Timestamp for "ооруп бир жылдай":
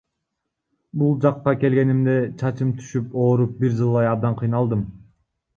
3.27-4.11